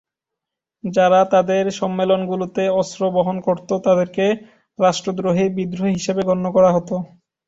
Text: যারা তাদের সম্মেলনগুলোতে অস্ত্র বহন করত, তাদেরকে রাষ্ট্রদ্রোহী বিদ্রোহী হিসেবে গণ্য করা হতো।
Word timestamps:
যারা 0.83 1.19
তাদের 1.33 1.63
সম্মেলনগুলোতে 1.79 2.63
অস্ত্র 2.79 3.01
বহন 3.11 3.37
করত, 3.47 3.69
তাদেরকে 3.85 4.25
রাষ্ট্রদ্রোহী 4.79 5.45
বিদ্রোহী 5.57 5.93
হিসেবে 5.97 6.21
গণ্য 6.29 6.45
করা 6.53 6.69
হতো। 6.73 6.95